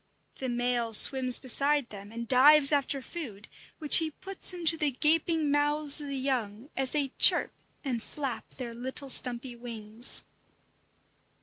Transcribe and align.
The 0.39 0.49
male 0.49 0.93
swims 0.93 1.37
beside 1.37 1.89
them 1.89 2.11
and 2.11 2.27
dives 2.27 2.71
after 2.71 3.03
food, 3.03 3.47
which 3.77 3.97
he 3.97 4.09
puts 4.09 4.51
into 4.51 4.75
the 4.75 4.89
gaping 4.89 5.51
mouths 5.51 6.01
of 6.01 6.07
the 6.07 6.17
young 6.17 6.71
as 6.75 6.89
they 6.89 7.09
chirp 7.19 7.51
and 7.85 8.01
flap 8.01 8.49
their 8.55 8.73
little 8.73 9.09
stumpy 9.11 9.55
wings. 9.55 10.23